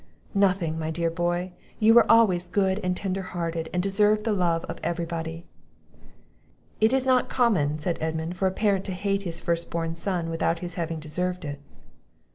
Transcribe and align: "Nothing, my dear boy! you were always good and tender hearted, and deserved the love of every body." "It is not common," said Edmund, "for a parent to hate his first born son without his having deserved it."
"Nothing, 0.33 0.79
my 0.79 0.89
dear 0.89 1.11
boy! 1.11 1.51
you 1.77 1.93
were 1.93 2.11
always 2.11 2.49
good 2.49 2.79
and 2.83 2.97
tender 2.97 3.21
hearted, 3.21 3.69
and 3.71 3.83
deserved 3.83 4.23
the 4.23 4.31
love 4.33 4.65
of 4.65 4.79
every 4.81 5.05
body." 5.05 5.45
"It 6.79 6.91
is 6.91 7.05
not 7.05 7.29
common," 7.29 7.77
said 7.77 7.99
Edmund, 8.01 8.35
"for 8.35 8.47
a 8.47 8.51
parent 8.51 8.83
to 8.85 8.93
hate 8.93 9.21
his 9.21 9.39
first 9.39 9.69
born 9.69 9.93
son 9.93 10.31
without 10.31 10.57
his 10.57 10.73
having 10.73 10.99
deserved 10.99 11.45
it." 11.45 11.59